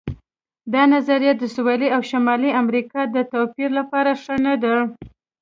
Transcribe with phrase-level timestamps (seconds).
[0.73, 4.75] دا نظریه د سویلي او شمالي امریکا د توپیر لپاره ښه نه ده.